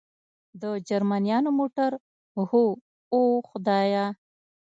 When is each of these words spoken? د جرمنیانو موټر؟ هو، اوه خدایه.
د 0.61 0.63
جرمنیانو 0.89 1.51
موټر؟ 1.59 1.91
هو، 2.49 2.63
اوه 3.15 3.37
خدایه. 3.49 4.05